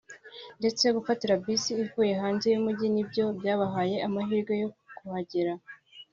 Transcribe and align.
ndetse 0.59 0.83
gufatira 0.95 1.33
bisi 1.43 1.69
ivuye 1.85 2.13
hanze 2.21 2.45
y’umujyi 2.49 2.87
ni 2.91 3.03
byo 3.09 3.25
byabahaye 3.37 3.95
amahirwe 4.07 4.53
yo 4.61 4.69
kuhagera 4.97 5.53